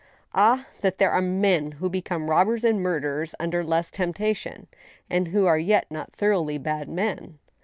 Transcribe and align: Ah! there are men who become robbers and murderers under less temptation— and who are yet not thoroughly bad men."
Ah! 0.33 0.65
there 0.97 1.11
are 1.11 1.21
men 1.21 1.73
who 1.73 1.87
become 1.87 2.27
robbers 2.31 2.63
and 2.63 2.81
murderers 2.81 3.35
under 3.39 3.63
less 3.63 3.91
temptation— 3.91 4.65
and 5.11 5.27
who 5.27 5.45
are 5.45 5.59
yet 5.59 5.85
not 5.91 6.11
thoroughly 6.13 6.57
bad 6.57 6.89
men." 6.89 7.37